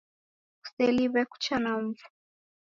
[0.61, 2.07] Kuseliw'e kucha na mfu